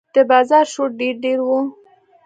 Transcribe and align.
د 0.13 0.15
بازار 0.29 0.65
شور 0.73 0.89
ډېر 0.99 1.15
ډېر 1.23 1.39
و. 1.47 1.49